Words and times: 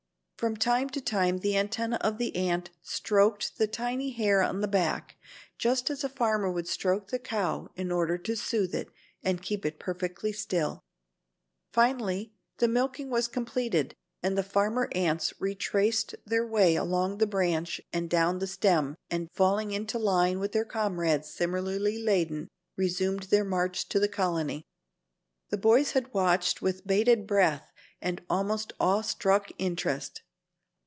From 0.41 0.57
time 0.57 0.89
to 0.89 0.99
time 1.01 1.37
the 1.41 1.55
antennae 1.55 1.97
of 2.01 2.17
the 2.17 2.35
ant 2.35 2.71
stroked 2.81 3.59
the 3.59 3.67
tiny 3.67 4.09
hair 4.09 4.41
on 4.41 4.61
the 4.61 4.67
back, 4.67 5.15
just 5.59 5.91
as 5.91 6.03
a 6.03 6.09
farmer 6.09 6.51
would 6.51 6.67
stroke 6.67 7.09
the 7.11 7.19
cow 7.19 7.69
in 7.75 7.91
order 7.91 8.17
to 8.17 8.35
soothe 8.35 8.73
it 8.73 8.89
and 9.21 9.43
keep 9.43 9.67
it 9.67 9.77
perfectly 9.77 10.31
still. 10.33 10.79
Finally 11.73 12.33
the 12.57 12.67
milking 12.67 13.11
was 13.11 13.27
completed 13.27 13.93
and 14.23 14.35
the 14.35 14.41
farmer 14.41 14.89
ants 14.93 15.31
retraced 15.39 16.15
their 16.25 16.47
way 16.47 16.75
along 16.75 17.19
the 17.19 17.27
branch 17.27 17.79
and 17.93 18.09
down 18.09 18.39
the 18.39 18.47
stem 18.47 18.95
and, 19.11 19.29
falling 19.35 19.69
into 19.69 19.99
line 19.99 20.39
with 20.39 20.53
their 20.53 20.65
comrades 20.65 21.29
similarly 21.29 21.99
laden, 22.01 22.47
resumed 22.75 23.21
their 23.29 23.45
march 23.45 23.87
to 23.89 23.99
the 23.99 24.09
colony. 24.09 24.63
The 25.49 25.57
boys 25.57 25.91
had 25.91 26.11
watched 26.15 26.63
with 26.63 26.87
bated 26.87 27.27
breath 27.27 27.71
and 28.01 28.23
almost 28.27 28.73
awe 28.79 29.01
struck 29.03 29.51
interest. 29.59 30.23